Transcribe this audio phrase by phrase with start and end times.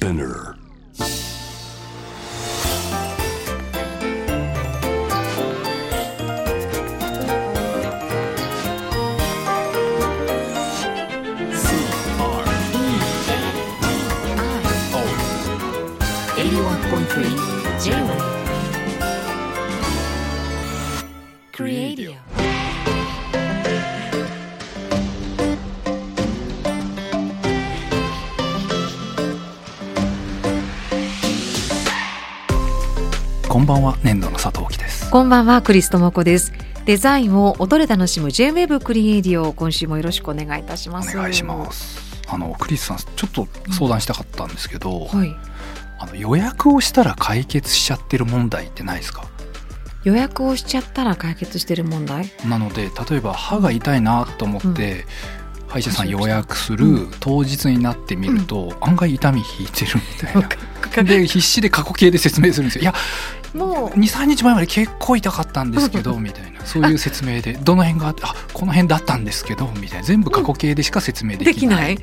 [0.00, 0.59] Spinner.
[33.70, 35.08] ばんは年度の佐藤貴です。
[35.12, 36.52] こんばんはクリストモコです。
[36.86, 41.16] デザインを音で楽しむ J-Wave クリエイディオ今週もよろしくお願いいたしおます。
[41.16, 42.20] 願いします。
[42.26, 45.36] あのクリスさんちょっと相談したかったんですけど、はい。
[46.00, 49.22] あの予約をしたら解決しちゃってる問題ってないですか？
[50.02, 52.28] 予約をしちゃったら解決してる問題？
[52.48, 55.04] なので例えば歯が痛いなと思って、
[55.68, 60.48] 歯医者さん予約する当日になってみると、案外痛み引いてるみたいな。
[61.04, 62.82] で 必死で過去形で説明するんですよ。
[62.82, 62.94] いや
[63.54, 63.98] もう。
[63.98, 66.64] 23日前まで結構痛かったんですけど みたいな。
[66.64, 67.54] そういう説明で。
[67.54, 70.04] どの辺があってあこの辺だったんですけどみたいな。
[70.04, 71.76] 全部過去形でしか説明ででききな。
[71.76, 71.94] ない。
[71.94, 71.98] い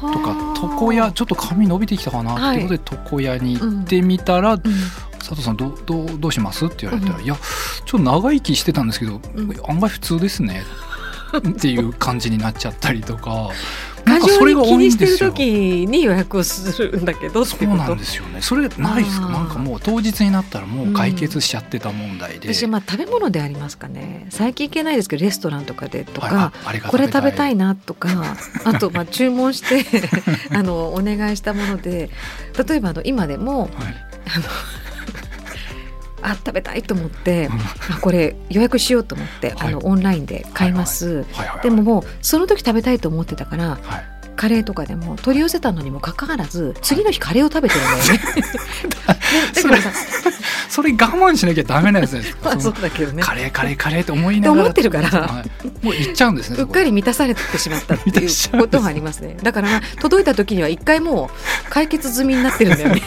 [0.00, 0.34] とか
[0.78, 4.60] 床屋ちょっと髪伸びてきたかなってことで床屋に行ってみたら、うん。
[5.18, 7.24] 佐藤さんどうどうどうしますって言われたら、うん。
[7.24, 7.36] いや
[7.84, 9.20] ちょっと長生きしてたんですけど、ん。
[9.68, 10.62] 案外普通ですね
[11.36, 13.50] っていう感じになっちゃったりとか
[14.08, 15.18] 過剰に気にしてる。
[15.18, 18.40] 時に予約をするんだけどそうなんですよね。
[18.42, 19.28] それないですか？
[19.28, 22.52] なんかもう当日になったらもう解決しちゃってた問題で。
[22.52, 27.58] 私はまあ食べ物でありますかね最近行けないですけどレストランとかでとか、はいこれ食べたいな。
[27.68, 28.08] なとか
[28.64, 29.84] あとまあ注文して
[30.56, 32.08] あのお願いしたもので
[32.66, 33.70] 例えばあの今でもはい
[34.34, 34.44] あの
[36.22, 37.48] あ食べたいと思って
[37.90, 41.24] あこれ予約しようと思って、はいあのオンラインで買います。
[41.62, 44.17] でももうその時食べたいと思ってたからはい。
[44.38, 48.18] カレーとかでも取り寄せたのにもかかわらず次の日カレーを食べてるんだよね。
[49.52, 49.92] でだからさ
[50.68, 52.50] それ我慢しなきゃダメなやつですか。
[52.54, 54.62] まあそうだけどねカレーカレーカレーって思いながら。
[54.62, 56.56] と思ってるからはいもう行っちゃうんですね。
[56.60, 58.30] うっかり満たされてしまったっていう
[58.60, 59.36] ことがありますね。
[59.42, 63.02] だから、届いた時には一回もう解決済みになってるんだよね。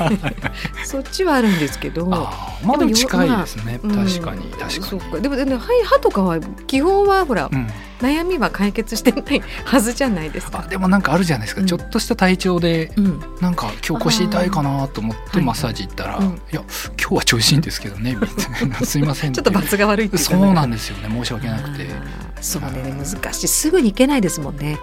[0.84, 2.10] そっちはあるんですけど。
[2.12, 3.80] ああまだ近いですね。
[3.82, 4.72] うん確かに確かに。
[4.84, 7.68] そうかでもでも歯歯とかは基本はほら、うん。
[8.02, 10.64] 悩みは解決してないはずじゃないですか。
[10.66, 11.68] あでもなんかあるじゃないですか、うん。
[11.68, 16.26] ちょっとした体調でうん、なんか今日腰痛いかなと思ってはいマッサージ行ったら、うん。
[16.26, 16.62] いや
[17.00, 21.88] 今日は調子いいんですけどね みたいなすいませんちょっと罰が悪いっていうかそねうなんですよね申し訳なくて。
[22.42, 23.48] そうね難しい。
[23.48, 24.78] すぐに行けないですもんね。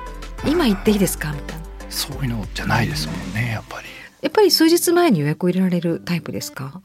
[0.47, 1.33] 今行っていいですか？
[1.33, 1.65] みたいな。
[1.91, 3.89] そういうのじゃないですもんねやっぱり。
[4.23, 6.81] やっぱり数日前に予約を入れられるタイプですか？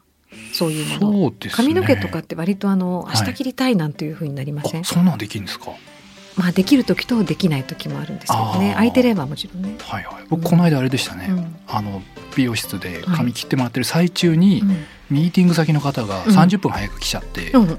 [0.53, 1.11] そういうもの。
[1.11, 1.67] そうですね。
[1.67, 3.17] 髪の毛とかって割とあのはい。
[3.21, 5.71] 明日切りたいなんていう風になりません、あそんなんできるんですか？
[6.35, 8.73] まあできる時とできない時もあるんですけどね。
[8.73, 10.25] 空いてればもちろんね、はいはい。
[10.29, 11.55] 僕この間あれでしたね、うん。
[11.67, 12.01] あの
[12.35, 14.85] 美容室で髪切ってもらってる最中に、うん。
[15.09, 16.35] ミーティング先の方がうん。
[16.35, 17.77] 30分早く来ちゃって、うん。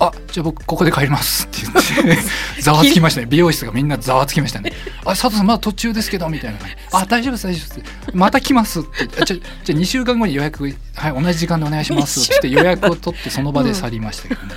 [0.00, 2.22] あじゃあ僕ここで帰りますって言って
[2.62, 3.26] ざわつきましたね。
[3.28, 4.72] 美容室がみんなざわつきましたね。
[5.00, 6.58] あ佐藤さんまだ途中ですけどみたいな。
[6.92, 7.90] あ大丈夫です大丈夫です。
[8.14, 14.54] また来ますってあじゃあじゃあ2週間後に予約はい同じ時間でお願いしますって言って予約を取ってその場で去りましたけどね、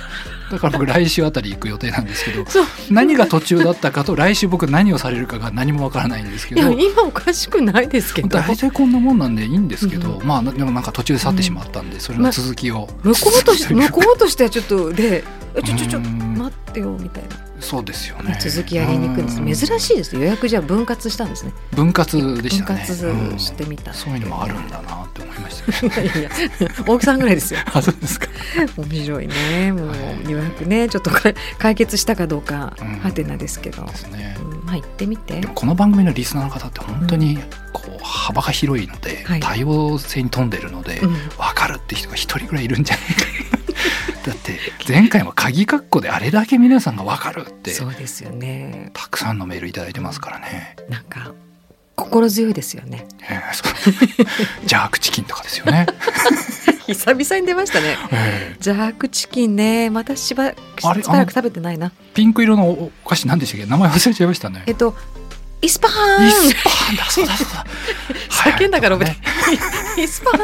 [0.50, 2.44] だから僕来週あたり行く予定なんですけど
[2.90, 8.28] 何が途中だったかと来週僕何をされるかが何もわからないんですけいやど今おかしくないですけど。
[8.28, 10.26] 大体こんなもんなんでいいんですけど、うん。
[10.26, 16.34] まあでもなんか途中で去ってしまったんで、それの続きを、向こうとして向こうとしてはちょっとでえちょちょちょうん。
[16.38, 17.36] 待ってよみたいな。
[17.60, 18.36] そうですよね。
[18.40, 19.40] 続きやりにくいんです。
[19.40, 19.54] うん。
[19.54, 21.52] 珍しいです予約じゃ分割したんですね。
[21.70, 22.84] 分割でしたね。
[22.86, 23.96] 分割してみた、うん。
[23.96, 26.02] そういうのもあるんだなって思いました。
[26.02, 26.30] いやいや。
[26.86, 27.60] 大木さんぐらいですよ。
[27.72, 28.26] あそうですか。
[28.76, 29.72] 面白いね。
[29.72, 30.30] もうはい。
[30.30, 30.88] 予約ね。
[30.88, 32.98] ちょっとか解決したかどうかうん。
[33.00, 34.36] はてなですけど、ですね。
[34.40, 34.66] うん。
[34.66, 35.40] まあ行ってみて。
[35.54, 37.38] この番組のリスナーの方って本当に
[37.72, 39.40] こう幅が広いので、はい。
[39.40, 41.12] 多様性に富んでるので、うん。
[41.12, 43.51] 分かるって人が一人ぐらいいるんじゃないか。
[43.51, 43.51] な
[44.24, 48.90] だって前回も鍵括弧であれだけ皆さんが分かるってそうですよね。
[48.94, 51.32] たくさんのメールいただいてますからね、なんか
[51.96, 53.06] 心強いですよね。
[53.28, 53.72] えーそう。
[54.66, 55.86] ジャークチキンとかですよね、
[56.86, 57.96] 久々に出ましたね。
[58.12, 59.90] えージャークチキンね。
[59.90, 61.90] またしばしばらく食べてないな。
[62.14, 63.66] ピンク色のお菓子何でしたっけ？
[63.66, 64.62] 名前忘れちゃいましたね。
[64.66, 64.96] えっと
[65.62, 66.28] イスパーン。
[66.28, 67.64] イスパーンだそうだそうだ。
[68.28, 69.18] 叫んだから覚えね
[69.94, 70.40] てイスパーン。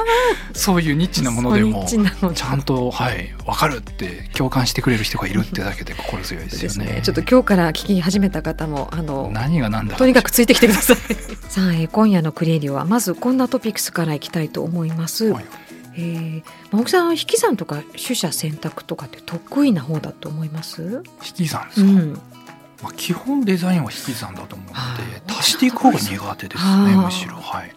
[0.54, 6.62] そういうニッチなものでもちゃんとはい分かるって共感してくれる人がいるってだけで心強いですよね。
[6.62, 7.00] ですね。
[7.02, 10.96] ちょっと今日から聞き始めた方もあの何が何だとにかくついてきてください。
[11.50, 15.44] さあ、えー今夜のクリエイディオはまずこんなトピックスからいきたいと思います、はい。
[15.96, 21.02] えー、青木さん引き算とか取捨選択とかって得意な方だと思います？
[21.26, 22.20] 引き算ですか、うん
[22.82, 25.02] まあ、基本デザインは引き算だと思うのはで
[25.32, 27.34] い足していく方が苦手ですねむしろ。
[27.34, 27.72] はい。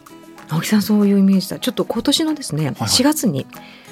[0.49, 1.59] 青木さんそういうイメージだ。
[1.59, 3.47] ちょっと今年のですね、はい4月に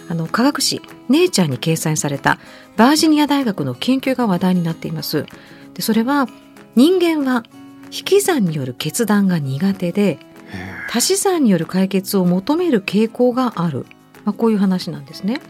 [0.09, 2.39] あの科学誌「ネイチャー」に掲載された
[2.77, 5.25] バージニア大学の研究が話題になっています。
[5.73, 6.27] でそれは
[6.75, 7.43] 人間は
[7.91, 10.19] 引き算による決断が苦手で
[10.51, 13.85] へ足し算による解決を求める傾向がある、
[14.25, 15.41] まあ、こういう話なんですね。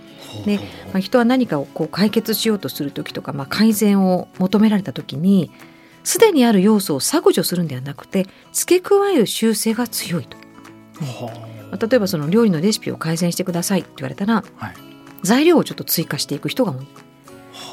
[0.45, 5.51] えでまあ、人は何かをこう解決しようとする時とか、まあ、改善を求められた時に
[6.03, 10.37] すでにある要素を削除するんではなくて付け加える習性が強いと。
[10.99, 11.31] は
[11.71, 14.73] まあ例えばその料理のレシピを改善してくださいって言われたら、はい。
[15.21, 16.87] 材料をちょっと追加していく人が多い。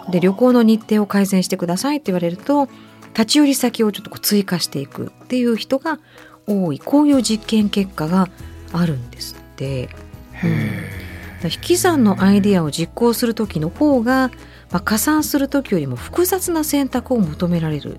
[0.06, 0.10] あ。
[0.10, 2.68] で旅行の日程を改善してくださいって言われると
[3.14, 5.98] 立ち寄り先をちょっとこう追加していくっていう人が
[6.46, 6.78] 多い。
[6.78, 8.28] こういう実験結果が
[8.72, 9.88] あるんですって。
[10.32, 11.05] へだから
[11.48, 14.30] 引き算のアイデアを実行する時の方が、
[14.70, 17.98] まあ、加算する時よりも複雑な選択を求められる。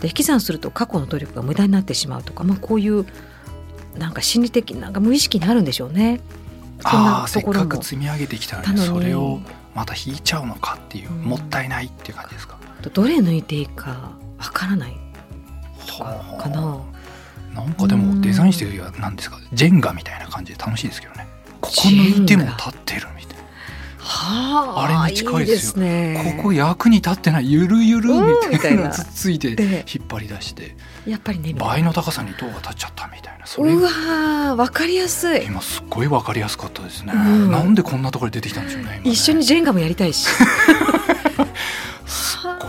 [0.00, 3.06] で引き算すると過去の努力が無駄になってしまうとか、まあ、こういう
[3.96, 6.20] なんか心理的なんか無意識にあるんでしょうね。
[6.80, 7.80] そんあなあせっかところも。
[7.80, 9.40] く積み上げてきたのにそれを
[9.74, 11.22] また引いちゃうのかっていう、うん。
[11.22, 12.58] もったいないっていう感じですか？
[12.92, 14.96] どれ抜いていいかわからない。
[15.86, 16.80] とかはあかな。
[17.54, 21.28] なんかでもデザインしてるよりは何ですかジェンガみたいな感じで楽しいですけどね
[21.64, 23.38] ここ抜いても立ってるみたい
[23.98, 26.12] はあ、あれに近いですよね。
[26.14, 30.76] なここ役に立ってないゆるゆるみうんたいなつっついてで引っ張り出して
[31.06, 31.54] やっぱりね。
[31.54, 35.44] 倍なの高さに塔が立っちゃったみたいなそれうわーわかりやすい。
[35.46, 40.28] 今すっごい分かりやすかったですね、うんなんでこんなところで出てきたんでしょうね今ね一緒にジェンガもやりたいし。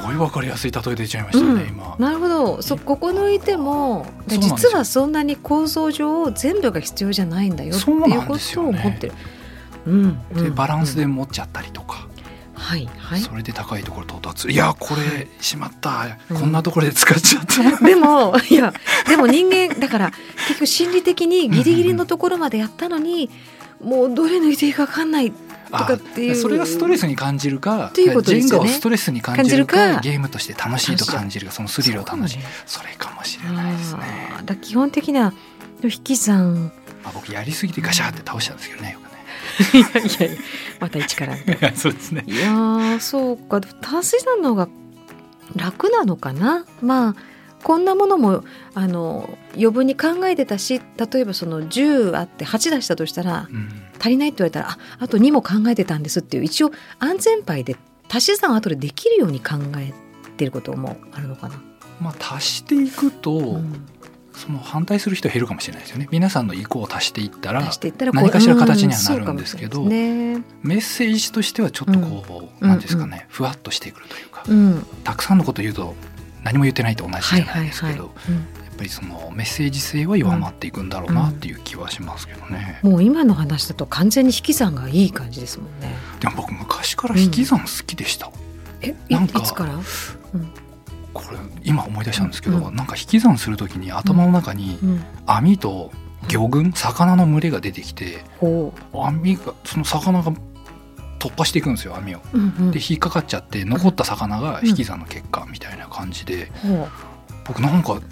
[0.05, 1.67] すごい分かりやすい例え出ちゃいましたね、うん。
[1.67, 1.95] 今。
[1.99, 2.61] なるほど。
[2.61, 9.13] そここ抜いても実はそんなに構造上全部が必要じゃないんだよっていうことを思ってる。
[9.87, 10.43] うんうん。
[10.43, 12.07] でバランスでうん持っちゃったりとか、
[12.53, 13.19] はいはい。
[13.19, 14.49] それで高いところ到達。
[14.49, 18.73] いやこれしまった、うんこんなところで使っちゃった、 でもいや
[19.07, 20.11] でも人間だから
[20.47, 23.29] 結局心理的にギリギリのところまでやったのに、
[23.83, 25.44] もうどれ抜いていいか分かんないと
[25.83, 26.31] かっていう。
[26.33, 28.47] あそれがストレスに感じるかていうことですよね。
[28.47, 34.01] ジェンガをストレスに感じるかゲームとして楽しいと感じるかそのスリルを楽しいそれかもしれないですね、
[34.45, 35.33] だ基本的な
[35.83, 36.71] 引き算。
[37.03, 39.09] まあ、僕やりすぎてガシャーって倒したんですけどねよくね。
[39.73, 40.41] いやいやいや
[40.79, 41.73] また一からみたいな。
[41.77, 42.23] そうですね。
[42.27, 43.61] いやーそうか。
[43.81, 44.67] 足し算の方が
[45.55, 46.65] 楽なのかな？
[46.81, 47.15] まあ
[47.63, 48.43] こんなものも
[48.73, 53.69] あの余分に考えてたし例えばその10あって8出したとしたらうん
[54.05, 57.75] 足りないって言われたらああと2も考えてたんですっていう一応安全牌で
[58.07, 59.93] 足し算を後でできるように考え
[60.37, 61.59] てることもあるのかな。
[61.99, 63.87] まあ足していくと、うん。
[64.33, 66.07] その反対する人は減るかもしれないですよね。
[66.11, 70.43] 皆さんの意向を足していったら足していったら何かしら形にはなるんですけどね。
[70.61, 74.85] メッセージとしてはちょっとこう、うんなんですかね、ふわっとしてくるというか、うん。
[75.03, 75.95] たくさんのこと言うと
[76.43, 78.35] 何も言ってないと同じじゃなはいはいいはい、ですけど、うん。
[78.35, 85.95] やっぱりそのメッセージ性は弱まっていくんだろうなっていう気はしますけどね、もう今の話だと完全に引き算がいい感じですもんね。
[86.19, 88.31] でも僕昔から引き算好きでした、
[88.81, 89.73] えいなんかいつから、
[91.13, 92.75] これ今思い出したんですけど、うん。
[92.75, 95.91] なんか引き算する時に頭の中にうん、網と
[96.27, 100.33] 魚群魚の群れが出てきてほ網がその魚が
[101.19, 102.19] 突破していくんですよ網を。
[102.33, 102.71] う、うんうん。
[102.71, 106.87] で引っかかっちゃって残った魚が引き算の結果みたいな感じで、ほ
[107.45, 108.03] 僕なんかう、うん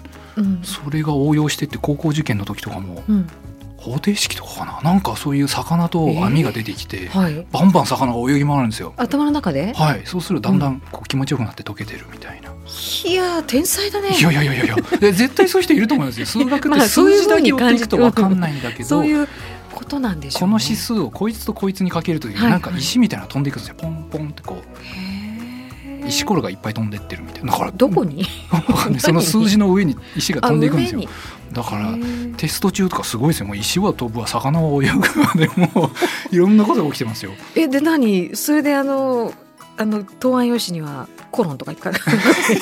[0.62, 3.26] それが応用してって高校受験の時とかもうん、
[3.76, 4.80] 方程式とかかな？
[4.82, 7.46] なんかそういう魚と網が出てきて、はい。
[7.52, 8.94] バンバン魚が泳ぎ回るんですよ。
[8.96, 9.72] 頭の中で？
[9.74, 12.50] はい、そうするとだんだんこう気持ちよくなって溶けてるみたいな。
[13.04, 14.08] いやー天才だね。
[14.16, 16.26] いやいやいやいや絶対そういう人いると思うんですよ。
[16.26, 19.28] 数学っまて 数字だけに感じ追っていくと分かんないんだけど、そういう
[19.72, 22.50] ことなんでしょう、ね、この指数をこいつとこいつにかけるときにはい。
[22.50, 23.74] なんか石みたいなの飛んでいくんですよ。
[23.76, 25.13] ポンポンってこう
[26.06, 27.52] 石ころがいっぱい飛んでってるみたいな。
[27.52, 28.24] だからどこに？
[28.98, 31.02] その数字の上に石が飛んでいくんですよ。
[31.52, 31.94] だから
[32.36, 33.46] テスト中とかすごいですよ。
[33.46, 35.90] もう石は飛ぶわ魚は泳ぐわでも
[36.32, 37.32] ういろんなことが起きてますよ。
[37.54, 38.34] えで何？
[38.34, 39.32] それであの
[39.76, 42.00] あの答案用紙にはコロンとか書く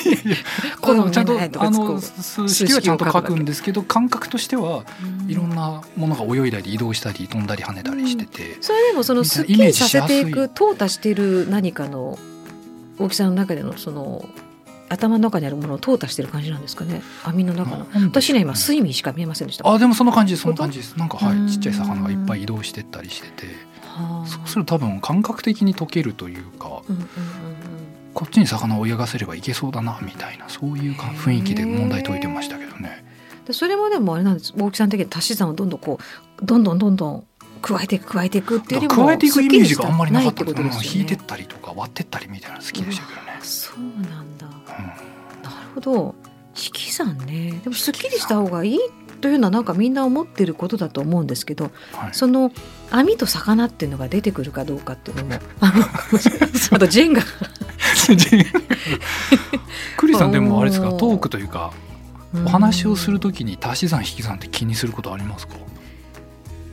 [0.81, 4.85] コロンちゃんとあの数式はちゃんと書くんですけど感覚としては
[5.29, 12.19] いろんなものが泳いだり移動したり飛んだり跳ねたりしてて、それでもそのすっきりさせていく淘汰している何かの
[12.99, 14.29] 大きさの中でのその
[14.89, 17.03] 頭の中にあるものを淘汰してる感じなんですかね？
[17.25, 17.87] 網の中の。
[17.95, 18.07] うね。
[18.07, 19.69] 私には今スイミーしか見えませんでした。
[19.69, 20.99] あでもその感じその感じです。
[20.99, 21.47] なんかはうん。
[21.47, 23.47] いちっちゃい魚がいっぱい移動してったりしてて。
[23.83, 24.27] はあ。
[24.27, 27.09] そうすると多分感覚的に溶けるというかうんうんうん
[28.15, 33.03] こっちに魚を泳がせればいけそうだなみたいなそういうか雰囲気で問題解いてましたけどね。
[33.51, 34.53] それもでもあれなんです。
[34.57, 35.99] 大木さん的に足し算をどんどんこ
[36.43, 37.25] うどんどんどんどん
[37.63, 40.73] 加えていく加えていくっていうよりも加えていくイメージがあんまりなかったですよね。
[40.95, 44.47] 引いてったりとか割ってったりみたいなの好きでしたけどね、そうなんだ。
[44.47, 44.53] うん
[45.45, 46.15] なるほど。
[46.55, 47.61] 引き算ね。
[47.65, 48.79] でもすっきりした方がいい
[49.23, 52.11] というのはなんかみんな思ってることだと思うんですけどはい。
[52.13, 52.51] その
[52.91, 55.85] 網と魚っていうのが出てくるかどうかっていうのもあの
[56.77, 57.23] あとジェンガ
[59.97, 60.89] クリさんでもあれですか？
[60.93, 61.73] トークというか
[62.45, 65.55] お話をするときに足し算引き算って気にすることありますか？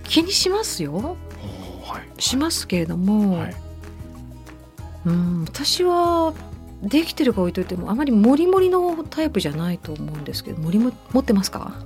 [0.09, 1.15] 気にしますよ。
[1.83, 2.21] はい。
[2.21, 3.55] しますけれども、はい。
[5.05, 6.33] うん私は
[6.83, 11.73] できてるか置いといてもあまりモリモリのタイプじゃないと思うんですけどモリも持ってますか？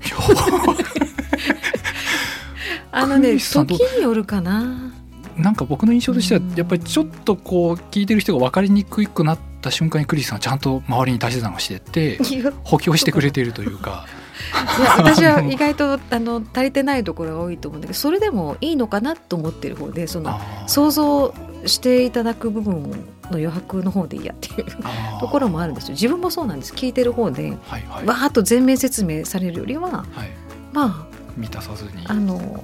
[2.92, 4.92] あのね時によるかな。
[5.36, 6.54] なんか僕の印象としてはうん。
[6.56, 12.20] やっぱりちょっとこう聞いてる人が分かりにくくなった瞬間にクリスさんはちゃんと周りに足し算をしてって
[12.64, 14.06] 補強してくれているというか
[14.98, 21.34] 私は意外とあの足りてないところが多いと思うんだけどそれでもいいのかなと思ってる方でその想像
[21.66, 22.96] していただく部分の
[23.32, 24.66] 余白の方でいいやっていう
[25.20, 25.94] ところもあるんですよ。
[25.94, 26.74] 自分もそうなんです。
[26.74, 28.06] 聞いてる方ではいはい。
[28.06, 30.30] わーっと全面説明されるよりははい。
[30.74, 31.92] ま満たさずに。
[32.06, 32.64] ああの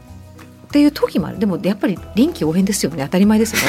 [0.67, 1.39] っていう時もある。
[1.39, 3.03] でもやっぱり臨機応変ですよね。
[3.05, 3.61] 当たり前ですよ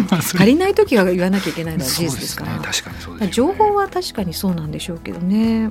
[0.00, 0.08] ね。
[0.18, 2.54] 足りない時は言わなきゃいけないのは事実ですから。
[2.54, 3.54] ね確かにそうですよね。
[3.58, 5.36] 情報は確かにそうなんでしょうけどね。
[5.36, 5.70] うん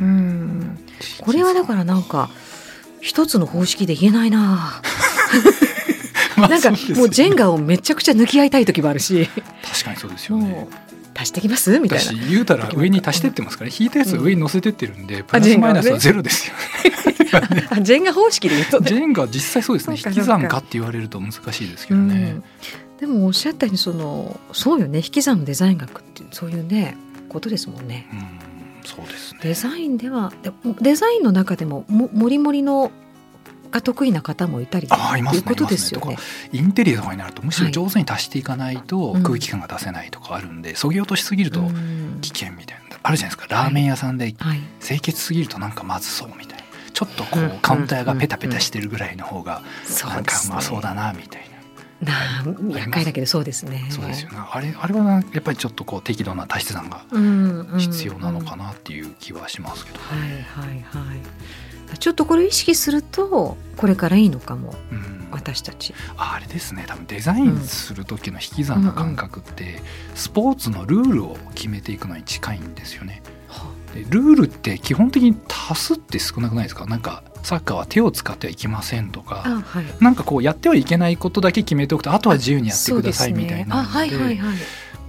[0.00, 0.08] うん。
[0.60, 0.78] ん
[1.20, 2.30] これはだからなんか
[3.00, 4.80] 一つの方式で言えないな。
[6.36, 9.28] まあなんかもうジェンガをめちゃくちゃ抜き合いたい時もあるし。
[9.62, 10.68] 確かにそうですよね。
[11.14, 11.78] 足してきます？
[11.78, 12.04] みたいな。
[12.04, 15.82] 私言うたら上に足してってますからね引いたやつ上に乗せてってるんでプラジェンガはね。
[15.82, 16.54] スマイナスはゼロですよ
[17.70, 18.88] あジェンガ方式で言うとね。
[18.88, 19.96] ジェンガ実際そうですね。
[20.04, 22.14] 引き算かって言われると難しいですけうどね。
[22.14, 22.42] ん、
[22.98, 24.98] でもおっしゃったようにそのそうよね。
[24.98, 26.96] 引き算のデザイン学ってそういうね
[27.28, 28.06] ことですもんね。
[28.12, 28.51] うん
[28.84, 29.40] そうですね。
[29.42, 32.90] デザインではでデザインの中でもももりもりの
[33.70, 36.12] が得意な方もいたりあいうことですよね。
[36.12, 36.22] いま。
[36.52, 39.22] インテリアとかになるとむしろ上手に足していかないとうん。
[39.22, 42.18] 空気感が出せないとかあるんでそぎ落としすぎるとうん。
[42.20, 43.52] 危険みたいなあるじゃないですか。
[43.54, 46.64] ラーメン屋さんではい、清潔すぎるとなんかまずそうみたいな。
[46.92, 47.46] ちょっとこうん。
[47.46, 49.62] うカウンターがペタペタしてるぐらいの方が
[50.08, 51.46] なんかそうまそうだなみたいな。
[51.48, 51.51] あ
[52.04, 53.86] 厄介だけどそうですね。
[53.90, 58.72] そうですよねあれあれはなやっぱりちょっとこう適度な足し算がうん必要なのかな。
[58.72, 61.14] っていう気はしますけど、はいはいは
[61.94, 61.98] い。
[61.98, 65.94] ちょっとこれ意識するとこれからいいのかもうん、私たち。
[66.16, 69.80] あれですね多分デザインする時の引き算の感覚って、
[70.14, 73.22] スポーツのルールを決めていくのに近いんですよね。
[73.94, 79.84] でルールって基本的に足すって少なくないですかなんかサッカーは手を使ってはいけませんとかあはい。
[80.00, 84.56] なんかこうやってはいけないことだけ決めておくとあとは自由にやってくださいみたいなあはいはいはい。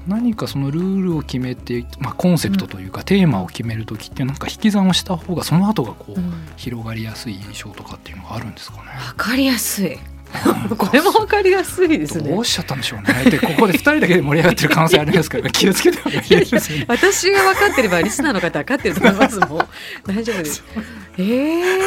[0.07, 8.83] 何かそのルールを決めて、まあ、コンセプトというかテーマを決める時ってなんか引き算をした方がその後がこう、うん広がりやすい印象とかっていうのがあるんですかね。
[9.07, 9.97] わかりやすい。
[10.77, 12.45] これもわかりやすいですねどう。
[12.45, 13.29] しちゃったんでしょうね。
[13.29, 16.85] でここで2人だけで盛り上がってる可能性ありますから 気をつけてね。
[16.87, 19.67] 私が分かってればリスナーの方は分かってると思いますもん
[20.05, 20.63] 大丈夫です
[21.17, 21.83] ええ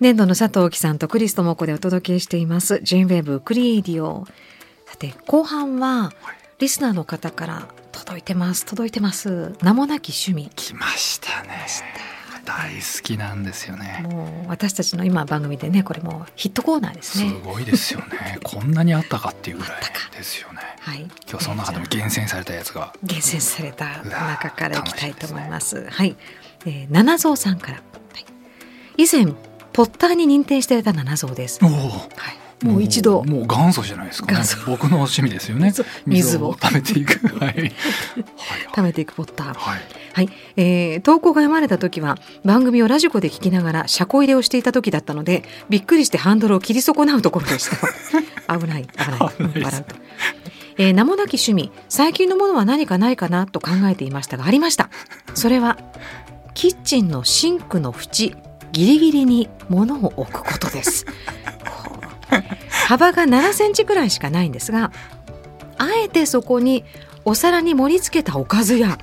[0.00, 2.80] 年度の佐藤貴さんとクリストモコでお届けしています。
[2.82, 4.26] ジェーンウェーブクリエイディオ。
[4.86, 6.12] さて後半は
[6.58, 8.66] リスナーの方から届いてます。
[8.66, 9.54] 届いてます。
[9.62, 10.50] 名もなき趣味。
[10.56, 11.66] 来ましたね。
[12.44, 14.00] 大好きなんですよね。
[14.02, 18.40] もう私たちの今番組でねこれもうヒットコーナーですすねごいですよね。
[18.42, 19.80] こんなにあったかっていうぐらい
[20.16, 20.60] ですよね。
[20.80, 21.02] はい。
[21.02, 22.92] 今日はその中でも厳選されたやつが。
[23.04, 25.88] 厳選された中からいきたいと思います。
[25.88, 26.16] はい、
[26.66, 27.82] えー、七蔵さんから、は
[28.98, 29.26] い、以前
[29.72, 31.60] ポッターに認定していた七蔵です。
[31.62, 31.70] おお。
[31.70, 31.78] は
[32.62, 34.70] い、もう一度もう元祖じゃないですか、ね元祖。
[34.70, 35.72] 僕の趣味ですよね。
[35.72, 37.26] 水水を食べていく。
[37.38, 37.54] はい。
[37.54, 37.72] はい。
[38.66, 39.54] 食べていくポッター。
[39.54, 39.80] はい。
[40.14, 47.78] はい、えー投稿が読まれた時は番組をラジコで聞きながら車庫入れをしていた時だったのでびっくりしてハンドルを切り損なうところでした
[48.58, 49.16] 危ない危な
[49.48, 49.84] い危ない
[50.78, 54.90] えー名もなき趣味最近のものは何かないかなと考えていましたがありました
[55.34, 55.78] それは
[56.54, 58.36] キッチンのシンクの縁
[58.72, 61.06] ギリギリに物を置くことです。
[62.88, 64.90] 幅が7センチくらいしかないんですが
[65.78, 66.84] あえてそこに
[67.24, 68.98] お皿に盛り付けたおかずや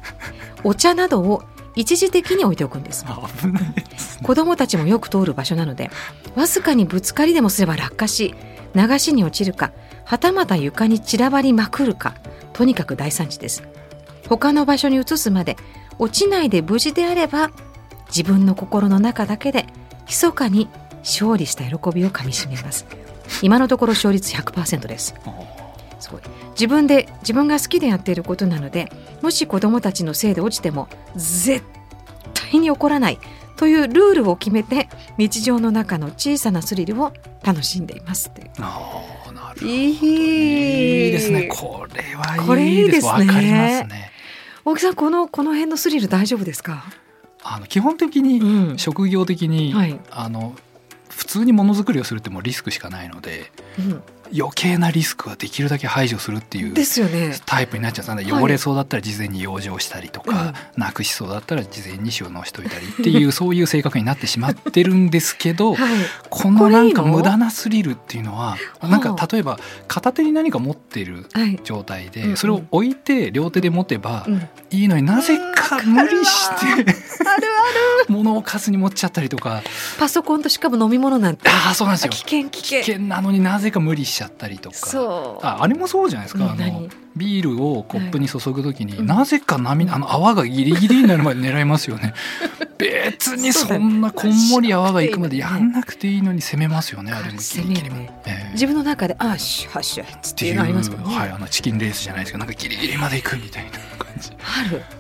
[0.64, 1.44] お茶などを
[1.76, 3.06] 一時的に置いておくんです。
[3.06, 4.20] 危ないです。
[4.22, 5.90] 子供たちもよく通る場所なので
[6.36, 8.36] わずかにぶつかりでもすれば落下し
[8.76, 9.72] 流しに落ちるか
[10.06, 12.16] はたまた床に散らばりまくるか
[12.54, 13.64] とにかく大惨事です。
[14.28, 15.58] 他の場所に移すまで
[16.00, 17.52] 落ちないで無事であれば
[18.08, 19.68] 自分の心の中だけで
[20.08, 20.68] 密かに
[21.00, 22.86] 勝利した喜びをかみしめます。
[23.42, 25.14] 今のところ勝率100%です。
[26.00, 26.22] すごい。
[26.52, 28.92] 自分で自分が好きでやっていることなので
[29.22, 31.64] もし子供たちのせいで落ちても絶
[32.34, 33.20] 対に起こらない
[33.56, 37.14] というルールを決めて日常の中の小さなスリルを
[37.44, 39.68] 楽しんでいますってああ、なるほど。
[39.68, 41.12] いい。
[41.12, 41.44] ですね。
[41.44, 43.12] これはいいですね。
[43.12, 43.44] わかります
[43.88, 44.12] ね。
[44.66, 46.84] 大木さんこのこの辺のスリル大丈夫ですか？
[47.44, 48.78] あの基本的にうん。
[48.78, 50.00] 職業的に、はい。
[50.12, 50.56] あの
[51.10, 54.04] 普通にものづくりをするってもうリスクしかないのでうん
[54.38, 56.74] 余計なリスクはできるだけ排除するっていう。
[57.46, 58.44] タイプになっちゃうんですはい。
[58.44, 65.94] 汚れそうだったら事前に養生したりとか、なくしそうだったら事前に収納しといたりっていう そういう性格になってしまってるんですけどはい。
[66.30, 71.60] このなんか無駄なスリルっていうのはなんかはあ例えば片手に何か持ってるはい。
[71.64, 72.30] 状態うんうん。
[72.32, 74.48] でそれを置いて両手で持てばうん。
[74.72, 76.86] いいのになぜか無理してある
[78.24, 79.62] 物を数に持っちゃったりとか。
[79.98, 81.50] パソコンとしかも飲み物なんて。
[81.50, 82.12] ああそうなんですよ。
[82.12, 82.82] 危険危危険。
[82.82, 84.76] 険なのになぜか無理しちゃったりとか。
[84.76, 85.46] そう。
[85.46, 86.90] ああれもそうじゃないですか、あのうん何？
[87.16, 89.04] ビールをコップに注ぐ時に、はい。
[89.04, 92.14] なぜか波あの泡がギリギリになるまで狙いますよね。
[92.78, 97.94] 別にそんなこんもり泡がいくまでやんなくていいのに攻めますよねあれもギリギリ攻める。
[97.96, 98.54] ねええ。
[98.54, 101.14] 自分の中であっしはっしゃってていうのありますもんね。
[101.14, 104.32] はい、あのチキンレースじゃないですけどなんかギリギリまで行くみたいな感じ。
[104.40, 104.99] ある。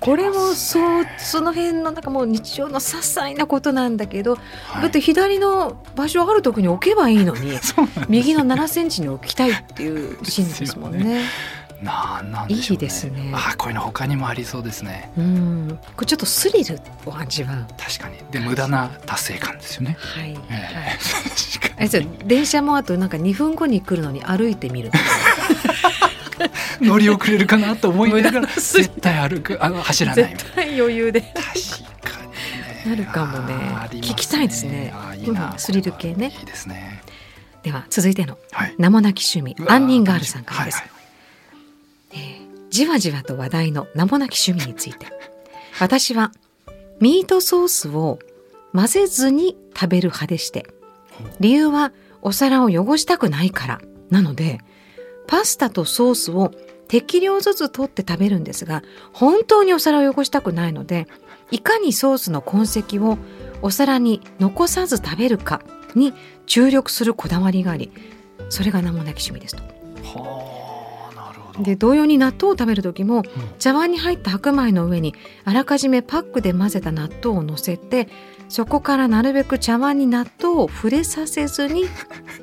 [0.00, 4.36] これもそうその辺のなんかもう日常の些細なことなんだけど、
[4.68, 4.82] はい。
[4.82, 7.58] だって左の場所ある時に置けばいいのに
[8.08, 11.24] 右の7センチに置きたいっていうシーンですもんね。
[11.82, 12.84] なんなんでしょうね。
[12.84, 13.30] いいですね。
[13.34, 15.10] あこういうの他にもありそうですね。
[15.18, 17.66] うん、これちょっとスリルを味わう。
[17.76, 18.16] 確かに。
[18.30, 20.22] で無駄な達成感ですよね、はい。
[20.22, 20.40] はい。
[20.50, 20.98] え え
[21.58, 25.04] 確かあれですよ電車もあとなんか2分後に来るのに歩いてみるとか。
[25.04, 25.10] に
[26.84, 30.30] 乗り遅れるかなと思いながら 絶対歩くあの走らない。
[30.30, 31.20] 絶対余裕で。
[31.20, 31.44] な確
[32.16, 32.82] かにね。
[32.86, 33.54] なるかもね。
[33.54, 34.92] あーあります聞きたいですね。
[34.94, 36.32] あーいいな、うんスリル系ね。
[36.38, 37.02] いいですね。
[37.62, 38.74] では続いてのはい。
[38.78, 40.88] 名もなき趣味アンニンガールさんからです、はい
[42.12, 45.06] えーじわじわと話題の名もなき趣味について。
[45.78, 46.32] 私は
[47.00, 48.18] ミートソースを
[48.72, 50.66] 混ぜずに食べる派でして
[51.40, 54.58] 理由はお皿を汚したくないからなので
[55.26, 56.52] パスタとソースを
[56.88, 61.06] 適量ずつ取って食べるんですが本当にお皿を汚したくないので
[61.50, 63.18] いかにソースの痕跡を
[63.62, 65.62] お皿に残さず食べるか
[65.94, 66.12] に
[66.46, 67.92] 注力するこだわりがあり
[68.48, 69.62] それが名もなき趣味ですと。
[70.18, 71.62] はあなるほど。
[71.62, 73.22] で同様に納豆を食べる時も
[73.58, 78.08] 茶碗に入った白米の上にあらかじめパックで混ぜた納豆を乗せて
[78.48, 81.84] そこからなるべく茶碗に納豆を触れさせずに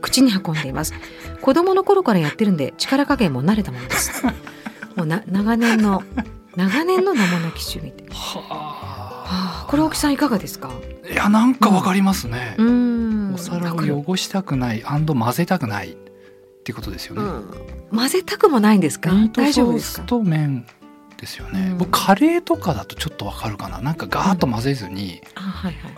[0.02, 0.94] 口に運んでいます
[1.42, 4.24] 子供の頃からやってるんで力加減も慣れたものです。
[4.96, 6.04] もうな長年の
[6.56, 8.46] 長年の名もなき趣味って、はは
[9.64, 10.70] あ、これ大木さんいかがですか？
[10.70, 12.56] あいやなんかわかりますね。
[12.58, 13.34] う、ん。
[13.34, 15.96] お皿を汚したくない混ぜたくないっ
[16.64, 17.98] てことですよね、うん。
[17.98, 19.12] 混ぜたくもないんですか？
[19.34, 20.04] 大丈夫ですか？
[20.04, 20.66] スと麺
[21.18, 21.78] ですよね、うん。
[21.78, 23.80] 僕カレーとかだとちょっとわかるかな。
[23.80, 25.94] なんかガーッと混ぜずに、あはいはい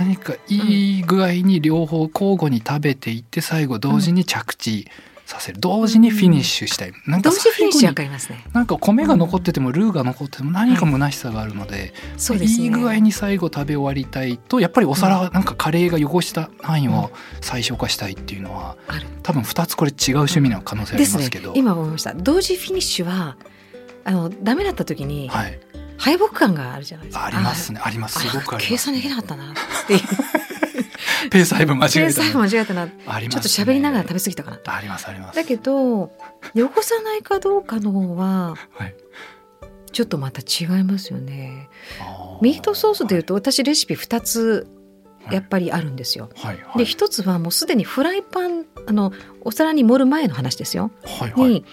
[0.00, 4.88] 何かいい具合に両方交互に食べていって最後同時に着地
[5.26, 5.60] させる。
[5.60, 8.42] 同時にフィニッシュしたい、なんか同時フィニッシュわかりますね。
[8.54, 12.64] なんか米が残っててもルーが残ってても何か虚しさがあるので、そうですね。
[12.64, 17.10] いい具合に最後食べ終わりたいとやっぱりお皿はなんかカレーが汚した範囲を
[17.42, 18.78] 最小化したいっていうのは
[19.22, 22.14] 多分2つこれ違う趣味の可能性ありますけど、今思いました。
[22.14, 23.36] 同時フィニッシュは
[24.04, 25.60] あのダメだった時にはい、
[26.00, 27.26] 敗北感があるじゃないですか。
[27.26, 27.80] ありますね。
[27.84, 28.18] あります。
[28.18, 29.54] あすごくあります計算できなかったなっ
[29.86, 30.00] ていう。
[31.30, 35.36] ペース配分間違えたの間違えたな、あります、ちょっと喋りながら食べ過ぎたかなありますあります。
[35.36, 36.12] だけど汚
[36.80, 38.94] さないかどうかの方ははい。
[39.92, 41.68] ちょっとまた違いますよね。
[42.00, 44.66] あミートソースでいうと私レシピ2つ
[45.24, 45.34] はい。
[45.34, 46.78] やっぱりあるんですよ、はいはい。
[46.78, 51.50] で一つはもうすでにフライパンあのお皿に盛る前の話ですよ、はいはい。
[51.50, 51.64] に、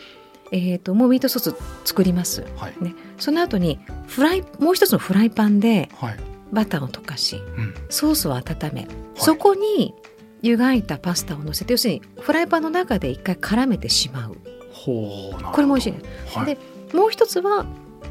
[0.52, 1.56] えー、ともうミートソース
[1.86, 2.46] 作ります。
[2.58, 2.74] はい。
[2.82, 6.18] ね、その後にフライもう一つのフライパンではい。
[6.50, 7.76] バターを溶かしうん。
[7.90, 9.94] ソースを温め、そこに
[10.42, 14.38] 湯がいたパスタを乗せて要するにフライパンの中で一回絡めてしまう。
[14.72, 16.46] ほうこれも美味しいです、はい。
[16.46, 16.58] で
[16.94, 17.66] もう一つは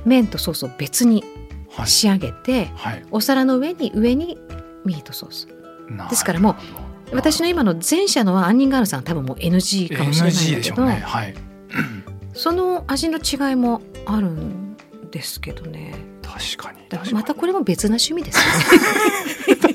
[0.05, 1.25] 麺とソースを別に
[1.71, 1.87] はい。
[1.87, 3.05] 仕上げて、はい。
[3.11, 4.39] お皿の上に上に
[4.85, 5.49] ミートソース。
[6.11, 6.57] ですからも
[7.13, 11.01] う私の今の前者のはアンニンガールさんは多分もう NG かもしれないけど、でしょうね。
[11.05, 11.35] はい
[12.37, 14.77] その味の違いもあるん
[15.11, 15.95] ですけどね。
[16.23, 16.77] 確かに。
[17.13, 18.39] またこれも別な趣味です。
[19.49, 19.67] よね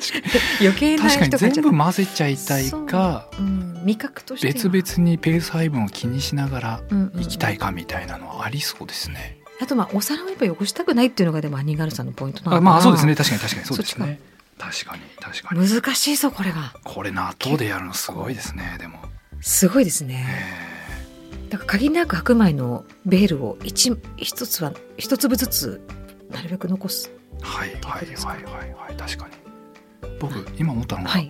[0.61, 3.41] 余計な確かに人が全部混ぜちゃいたいかう。
[3.41, 4.53] ん、味覚としては。
[4.71, 7.11] 別々にペース配分を気にしながらうんうん。
[7.15, 9.37] うん行きたいかみたいなのはありそうですね。
[9.59, 12.71] あとまあお皿をやっぱ汚したくないっていうのがでもアニガールさんのポイントなのかな。
[12.71, 13.15] あまあそうですね。
[13.15, 13.65] 確かに確かに。
[13.67, 14.19] そうですね。
[14.57, 15.67] 確かに確かに。
[15.67, 16.73] 難しいぞこれが。
[16.83, 18.99] これ納豆でやるのすごいですねでも。
[19.41, 20.70] すごいですへね
[21.51, 25.81] だから限りなく白米のベールを一一つは一粒ずつ
[26.31, 27.11] なるべく残す。
[27.39, 29.33] ーはいはいはいはいはい確かに。
[30.17, 31.29] 僕今思ったのが、はい。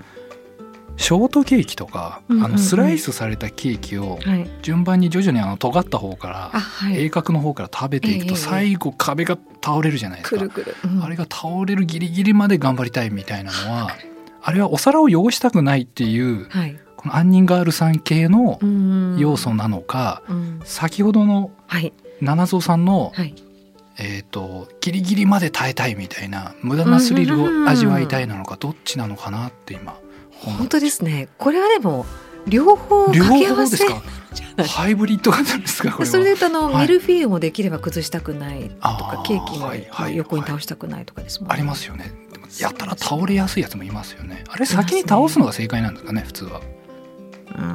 [0.97, 2.45] ショートケーキとか、うんうんうん。
[2.45, 4.47] あのスライスされたケーキをはい。
[4.61, 6.97] 順番に徐々にあの尖った方からあはい。
[6.97, 10.37] 鋭角の方から食べていくとええ最後壁が倒れるじゃないですか。
[10.37, 10.49] くる。
[10.51, 11.03] くる、うん。
[11.03, 13.89] あれが倒れるギリギリまで頑張りたいみたいなのは
[14.43, 19.17] あれはお皿を汚したくないっていうはいこの杏仁ガールさん系のうん。
[19.17, 20.61] 要素なのか、うん。
[20.63, 21.93] 先ほどのはい。
[22.21, 23.33] 七蔵さんの、はい。
[23.97, 29.95] えー、とギリギリまで耐えたいみたいな無駄なスリルを味わいたいなのかどっちなのかなって今
[30.43, 31.27] 思本当ですね。
[31.37, 32.05] これはでも
[32.47, 33.77] 両方両掛け合わせ。
[34.63, 36.11] ハイブリッド型ですかこれは。
[36.11, 36.87] それで言うとあの、はい。
[36.87, 41.53] ミルフィーユもできれば崩したくないとかケーキもはいはい横に倒したくないとかですもんね。
[41.53, 42.11] ありますよね。
[42.59, 44.43] やったら倒れやすいやつもいますよね。
[44.47, 46.59] あれ先に倒すのが正解なんですかね普通は。
[46.59, 46.80] うん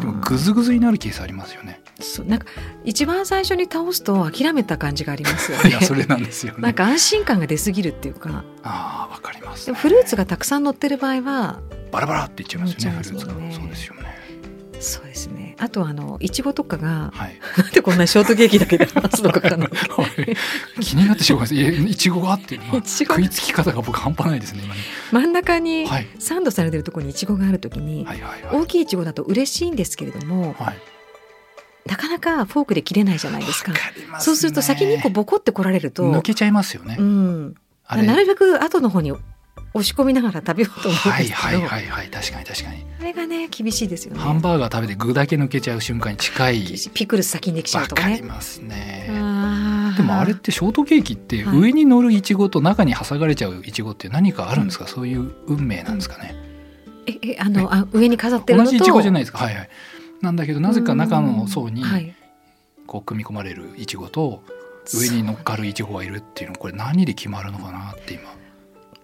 [0.01, 1.81] でもグズグズになるケースありますよね。
[2.01, 2.47] そうなんか
[2.85, 5.71] 一番最初に倒すと諦めた感じがありますよね。
[5.71, 6.61] いやそれなんですよね。
[6.61, 8.45] なんか安心感が出すぎるっていうか。
[8.63, 11.61] ああわかります、でもフルーツがたくさん乗ってる場合は
[11.93, 13.33] バラバラっていっちゃいますよねフルーツが。
[13.35, 14.16] ねそうですよね
[14.87, 15.57] そうですね。
[15.59, 17.41] あとあのいちごとかがはい。
[17.59, 19.71] なんでこんなショートケーキだけで話すのかわか
[20.81, 21.83] 気になってしょうがないです。
[21.83, 24.63] いちごがあって 食いつき方が僕半端ないですね
[25.11, 26.07] 真ん中にはい。
[26.21, 30.79] サンドされてるところにいちごがあるときに、はいはいはい大きいいちごだと嬉しいんですけれどもはい。
[31.89, 33.73] なかなかフォークで切れないじゃないですか。
[33.73, 34.25] わりますね。
[34.25, 37.55] そうすると先に1個ボコって来られると、抜けちゃいますよね、うん、
[37.89, 39.13] なるべく後の方に
[39.75, 42.87] 押し込みながら食べようと思うんはいですけど、はいはいはい確かに確かに。
[43.01, 44.21] あれがね厳しいですよね。
[44.21, 46.65] ハンバーガー食べて具だけ抜けちゃう瞬間に近い。
[46.95, 48.17] ピクルス先にできちゃうわとかね。
[48.17, 49.07] かりますね。
[49.97, 56.35] でもあれってショートケーキってはい上に乗るいちごと中に挟がれちゃういちごって何かあるんですか、そういう運命なんですかね、
[57.07, 58.71] ええあのあ上に飾ってるのと。
[58.71, 59.39] 同じいちごじゃないですか？
[59.39, 59.69] はいはい。
[60.23, 61.89] なんだけどなぜか中の層にうん。
[61.89, 62.15] はい、
[62.87, 64.43] こう組み込まれるいちごと
[64.95, 68.23] 上に乗っかるいちごがいるっていうのこれ何で決まるのかなって今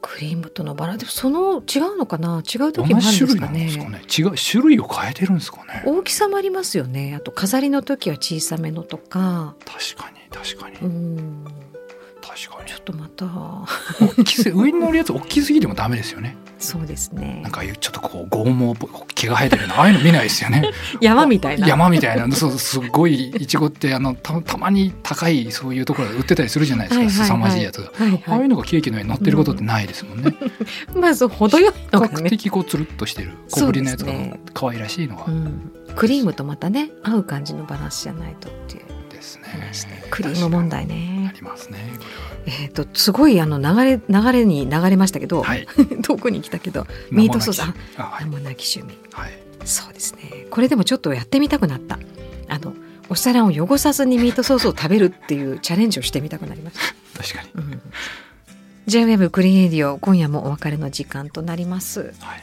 [0.02, 2.42] クリームとのバラでもその違うのかな？
[2.42, 3.70] 違う同時もあるんですかね。
[3.70, 4.02] すかね。
[4.18, 5.84] 違う種類を変えてるんですかね。
[5.86, 7.14] 大きさもありますよね。
[7.16, 9.54] あと飾りの時は小さめのとか。
[9.64, 10.76] 確かに確かに。
[10.78, 11.44] うん。
[12.20, 12.68] 確かに。
[12.68, 13.26] ちょっとまた。
[14.18, 17.40] 大きす上に乗るやつ大きすぎてもダメですよねそうですね。
[17.42, 20.70] なんかちょっとこう剛毛っぽい毛が生えてるようなああいうの見ないですよね。
[21.02, 21.66] 山みたいな。
[21.66, 22.34] 山みたいな。
[22.34, 27.26] そうすごいいちごってあのたたまに高いそういうところで売ってたりするじゃないですか、はいはいはい。
[27.26, 28.22] 凄まじいやつが、はいはい。
[28.26, 30.34] ああいうのがケーキの上に乗ってることってないですもんね、
[30.94, 33.32] まあそう程よいの比がね、較的こうつるっとしてる。
[33.50, 34.12] 小ぶりのやつが
[34.54, 35.24] 可愛らしいのが。
[35.26, 38.91] うん、クリームとまたね合う感じのバランスじゃないとっていう
[39.22, 40.04] ですね。
[40.10, 42.04] クリーム問題あねりますねこ
[42.46, 45.66] えっ、とすごいあの流れ流れに流れましたけど、れははい。
[46.02, 48.24] 遠くに来たけどミートソースああはい。
[48.24, 48.98] 名もなき趣味。
[49.12, 49.32] はい。
[49.64, 50.46] そうですね。
[50.50, 51.98] これでもちょっとやってみたくなった。
[52.48, 52.74] あの
[53.08, 56.94] お皿を汚さずにミートソースを食べるっていうチャレンジをしてみたくなりました。
[57.22, 57.50] 確かに。
[57.54, 57.82] うん。
[58.86, 62.14] J-WEB クリーンエディオ今夜もお別れの時間となります。
[62.20, 62.42] はい。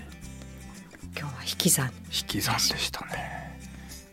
[1.18, 3.60] 今日は引き算、引き算でしたね。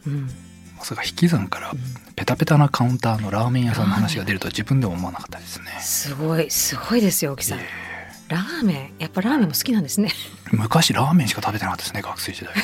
[0.07, 0.31] うん
[0.79, 1.79] まさか引き算からうん
[2.15, 5.67] ペタペタなカウンターのラーメン屋さんの話が出るとは自分でも思わなかったですね。
[5.81, 7.59] すごいすごいですよ沖さん。
[8.29, 10.11] ラーメンやっぱラーメンも好きなんですね。
[10.51, 12.61] 昔ラーメンしか食べてなかったですね学生時代は。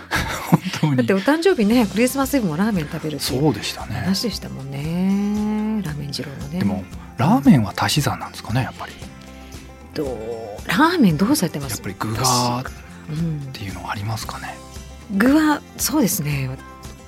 [0.50, 0.96] 本当に。
[0.96, 3.96] だってお誕生日ねクリスマスイブもラーメン食べるそうでしたね。
[3.96, 6.58] 話でしたもんねラーメン二郎のね。
[6.60, 6.84] でも
[7.18, 8.92] ラーメンは足し算なんですかねやっぱり。
[9.94, 11.72] どうラーメンどうされてます？
[11.72, 12.64] やっぱり具がっ
[13.10, 13.40] うん。
[13.52, 14.56] ていうのはありますかね。
[15.10, 16.48] 具はそうですね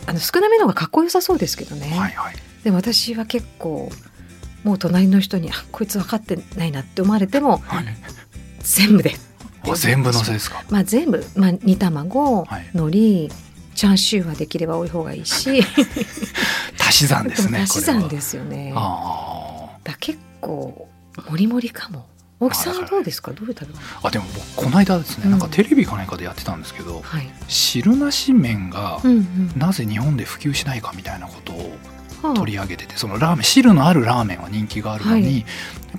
[0.08, 2.34] あの少なめの方がかっこよさそうですけどね、はいはい。
[2.64, 3.90] でも私は結構
[4.64, 7.84] もう隣の人にあこいつ分かってないなって思われてもはい。
[8.60, 9.14] 全部で。
[9.62, 10.64] あ全部のせですか？
[10.70, 12.70] まあ全部、まあ、煮卵、はい。
[12.74, 13.28] 海苔
[13.74, 15.62] チャーシューはできれば多い方がいいし。
[16.80, 18.70] 足し算ですねも足し算ですよね。
[18.70, 20.88] だかあら結構
[21.28, 22.06] もりもりかも
[22.40, 23.33] 大木さんどうですか？
[23.33, 25.31] どういう食べ物ーあでも僕この間ですね、うん。
[25.33, 29.01] なんかテレビか何かでやってたんですけどはい、汁なし麺が
[29.57, 31.77] なぜ日本で普及しないかみたいなことを
[32.22, 32.35] はあ。
[32.35, 35.38] 取り上げててそのラーメン汁のあるラーメンは人気があるのに、はい。
[35.40, 35.44] や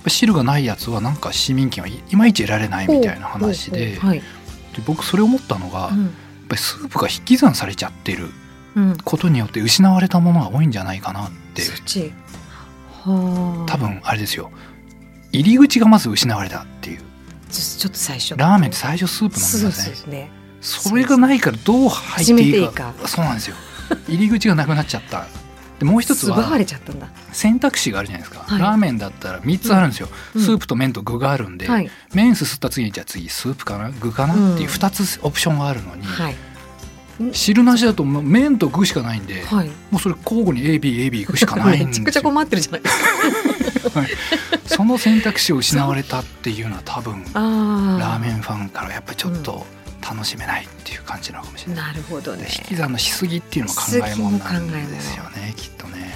[0.00, 4.00] っぱ汁がないやつはなんか市民権はいいまいち得られないみたいな話でで
[4.86, 6.14] 僕それ思ったのが、やっうん
[6.48, 8.30] ぱりスープが引き算されちゃってる
[8.76, 11.62] うん、ことによって失われたものが多いんじゃないかなって。
[13.04, 14.52] 多分あれですよ
[15.32, 17.00] 入り口がまず失われたっていう。
[17.50, 18.36] ちょっと最初。
[18.36, 20.30] ラーメンって最初スープ飲そうみませんですね。
[20.60, 22.94] それがないからどう入っていいか。
[23.06, 23.56] そうなんですよ。
[24.08, 25.26] 入り口がなくなっちゃった。
[25.80, 26.46] でもう一つは
[27.32, 28.60] 選択肢があるじゃないですか、はい。
[28.60, 30.42] ラーメンだったら3つあるんですよ、うん。
[30.42, 31.90] スープと麺と具があるんで、はい。
[32.12, 36.36] 麺すすった次にじゃあ次スープかな具かな、うんっていう2つオプションがあるのに、はい。
[37.32, 39.68] 汁なしだと麺と具しかないんで、はい。
[39.90, 42.04] もうそれ交互に ABAB 行くしかないんめですよ。
[42.04, 42.98] ちゃくちゃ困ってるじゃないです
[43.64, 43.69] か
[44.66, 49.66] その選択肢を失われたっていうのは多分ラーメンファンからやっぱりちょっと
[50.02, 51.86] 楽しめないっていう感じなのかもしれない。
[51.88, 56.12] なるほどねで引き算のしすぎっていうのも考えもんなんですよねきっとね。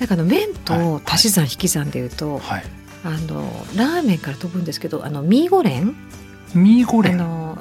[0.00, 2.64] なんかあの麺はいと足し算引き算でいうと、はい。
[3.04, 3.42] あの
[3.76, 5.94] ラーメンから飛ぶんですけどあのミーゴレン？
[6.54, 7.58] あミーゴレンの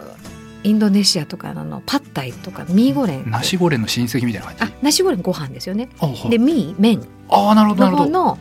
[0.63, 4.73] インドネシアとかのパッタイとかミーゴレンナシゴレンの親戚みたいな感あじ。
[4.81, 8.09] ナシゴレンご飯ですよねあはいでミー麺あーなるほどなるほど。
[8.09, 8.37] の。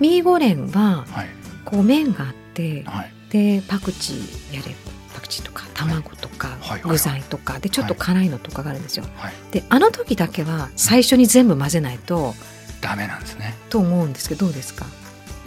[0.00, 1.28] ミーゴレンははい
[1.64, 4.74] こう麺があってはいでパクチーやれ
[5.14, 9.04] パクチーとか卵とか具材とかでちょっと辛いのとかがあるんですよ。
[9.16, 9.32] はい。
[9.52, 12.34] であの時だけは最初に全部混ぜないと
[12.80, 13.54] ダメなんですね。
[13.70, 14.86] と思うんですけどどうですか？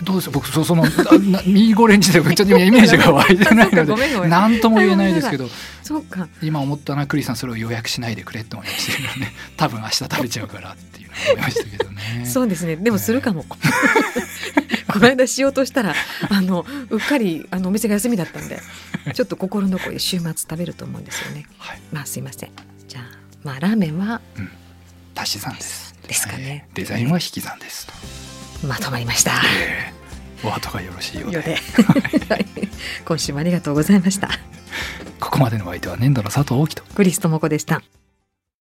[0.04, 5.48] どうです僕そそのミーゴレン自体僕ちょっとイメージが湧いてないので何とも言えないですけど。
[5.84, 6.28] そうか。
[6.42, 9.34] 今思ったなクリスさんそれを予約しないでくれって思いましたけどね。
[9.56, 12.26] 多分明日食べちゃうからっていうのを思いましたけどね。
[12.26, 12.76] そうですね。
[12.76, 13.46] でもするかも。
[14.92, 15.94] この間しようとしたら
[16.30, 18.62] あのうっかりあのお店が休みだったんで
[19.14, 21.46] ちょっと心残り週末食べると思うんですよね。
[21.58, 22.50] はい、まあすいません。
[22.88, 24.22] じゃあまあラーメンは
[25.16, 25.94] 足し算です。
[26.08, 26.50] ですかね。
[26.50, 26.66] はい。
[26.74, 28.25] デザインは引き算ですと。
[28.64, 29.32] まとまりました。
[29.32, 29.96] えー
[30.44, 31.58] お後がよろしいようで
[33.04, 34.30] 今週もありがとうございました。
[35.20, 37.82] ここまでのお相手は粘土の佐藤大樹とクリストモコでした。